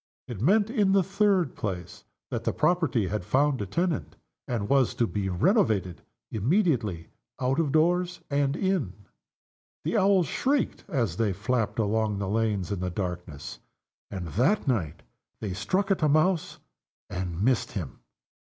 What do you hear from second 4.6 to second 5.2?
was to